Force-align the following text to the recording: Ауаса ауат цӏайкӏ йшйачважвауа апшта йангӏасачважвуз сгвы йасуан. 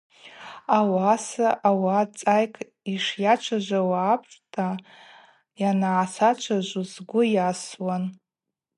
Ауаса 0.77 1.49
ауат 1.69 2.09
цӏайкӏ 2.19 2.63
йшйачважвауа 2.93 3.99
апшта 4.13 4.67
йангӏасачважвуз 5.61 6.89
сгвы 6.95 7.21
йасуан. 7.35 8.03